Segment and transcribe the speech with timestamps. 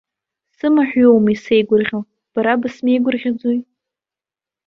[0.57, 1.99] Сымаҳә иоума исеигәырӷьо,
[2.33, 3.59] бара бысмеигәырӷьаӡои?